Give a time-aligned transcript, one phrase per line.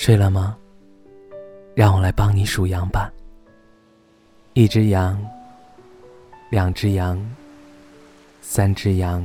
[0.00, 0.56] 睡了吗？
[1.74, 3.12] 让我来帮你数羊吧。
[4.54, 5.22] 一只羊，
[6.48, 7.22] 两只羊，
[8.40, 9.22] 三只羊，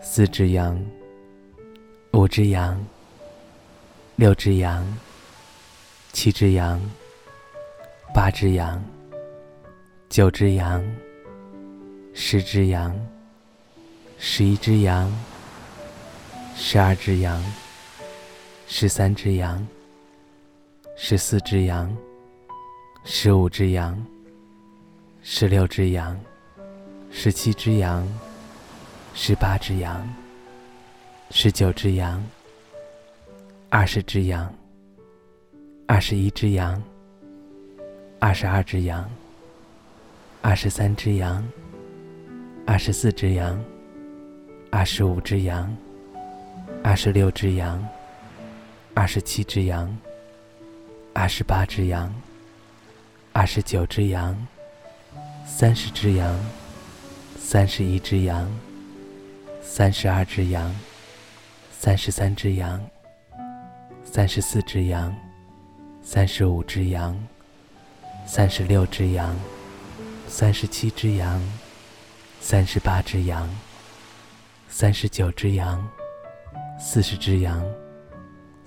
[0.00, 0.82] 四只羊，
[2.12, 2.82] 五只羊，
[4.16, 4.82] 六只羊，
[6.14, 6.80] 七只羊，
[8.14, 8.82] 八只羊，
[10.08, 10.82] 九只羊，
[12.14, 12.98] 十只羊，
[14.16, 15.12] 十一只羊，
[16.56, 17.44] 十二只羊。
[18.70, 19.66] 十三只羊，
[20.94, 21.90] 十四只羊，
[23.02, 23.98] 十五只羊，
[25.22, 26.20] 十六只羊，
[27.10, 28.06] 十七只羊，
[29.14, 30.06] 十八只羊，
[31.30, 32.22] 十九只羊，
[33.70, 34.54] 二十只羊，
[35.86, 36.80] 二十一只羊，
[38.20, 39.10] 二十二只羊，
[40.42, 41.42] 二十三只羊，
[42.66, 43.58] 二十四只羊，
[44.70, 45.74] 二十五只羊，
[46.84, 47.82] 二十六只羊。
[49.00, 49.96] 二十七只羊，
[51.14, 52.12] 二十八只羊，
[53.32, 54.36] 二十九只羊，
[55.46, 56.36] 三十只羊，
[57.38, 58.50] 三十一只羊，
[59.62, 60.74] 三十二只羊，
[61.70, 62.84] 三十三只羊，
[64.04, 65.14] 三十四只羊，
[66.02, 67.16] 三十五只羊，
[68.26, 69.32] 三十六只羊，
[70.26, 71.40] 三十七只羊，
[72.40, 73.48] 三十八只羊，
[74.68, 75.88] 三十九只羊，
[76.80, 77.64] 四十只羊。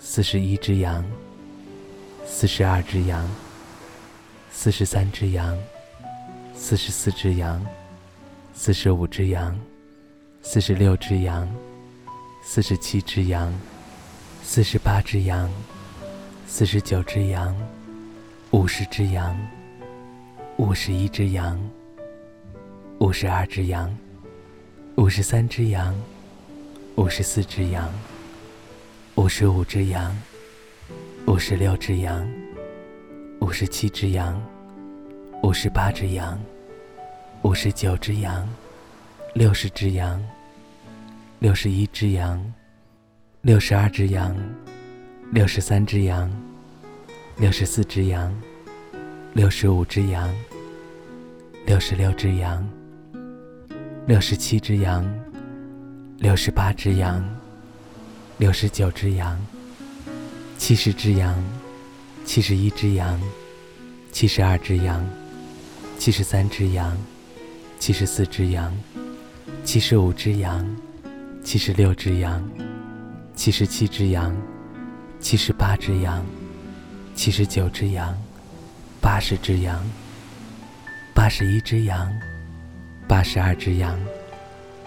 [0.04, 1.06] 四十一只羊，
[2.26, 3.30] 四十二只羊，
[4.52, 5.56] 四十三只羊，
[6.56, 7.64] 四十四只羊，
[8.52, 9.58] 四十五只羊，
[10.42, 11.48] 四十六只羊，
[12.44, 13.54] 四十七只羊，
[14.44, 15.50] 四十八只羊，
[16.48, 17.56] 四十九只羊，
[18.50, 19.38] 五十只羊，
[20.58, 21.62] 五十一只羊，
[22.98, 23.96] 五十二只羊，
[24.96, 25.96] 五十三只羊，
[26.96, 27.88] 五十四只羊。
[29.22, 30.18] 五十五只羊，
[31.28, 32.28] 五十六只羊，
[33.40, 34.42] 五十七只羊，
[35.44, 36.42] 五十八只羊，
[37.44, 38.50] 五十九只羊，
[39.36, 40.20] 六十只羊，
[41.38, 42.44] 六十一只羊，
[43.42, 44.36] 六十二只羊，
[45.32, 46.28] 六十三只羊，
[47.38, 48.36] 六十四只羊，
[49.34, 50.34] 六十五只羊，
[51.68, 52.68] 六十六只羊，
[54.08, 55.08] 六十七只羊，
[56.18, 57.41] 六十八只羊。
[58.42, 59.40] 六十九只羊，
[60.58, 61.36] 七十只羊，
[62.26, 63.22] 七十一只羊，
[64.12, 65.08] 七十二只羊，
[66.00, 66.98] 七十三只羊，
[67.78, 68.76] 七十四只羊，
[69.64, 70.76] 七十五只羊，
[71.44, 72.44] 七十六只羊，
[73.36, 74.36] 七十七只羊，
[75.20, 76.26] 七十八只羊，
[77.14, 78.18] 七十九只羊，
[79.00, 79.88] 八十只羊，
[81.14, 82.12] 八十一只羊，
[83.08, 84.00] 八十二只羊，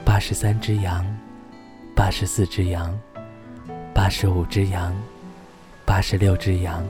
[0.04, 1.06] 八十三只羊，
[1.94, 2.92] 八十四只羊。
[4.04, 4.94] 八十五只羊，
[5.86, 6.86] 八十六只羊，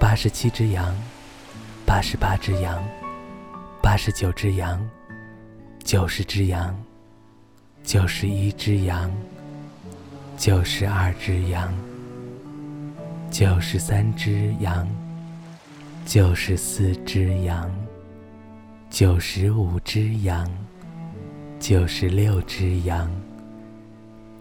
[0.00, 0.96] 八十七只羊，
[1.84, 2.82] 八十八只羊，
[3.82, 4.80] 八十九只羊，
[5.84, 6.74] 九十只羊，
[7.84, 9.12] 九十一只羊，
[10.38, 11.70] 九十二只羊，
[13.30, 14.88] 九十三只羊，
[16.06, 17.70] 九十四只羊，
[18.88, 20.50] 九十五只羊，
[21.60, 23.25] 九十六只羊。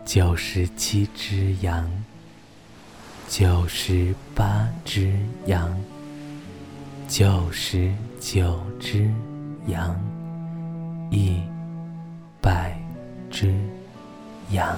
[0.05, 1.89] 九十七只羊，
[3.27, 5.11] 九十八只
[5.47, 5.75] 羊，
[7.07, 9.11] 九十九只
[9.65, 9.99] 羊，
[11.09, 11.41] 一
[12.39, 12.79] 百
[13.31, 13.51] 只
[14.51, 14.77] 羊。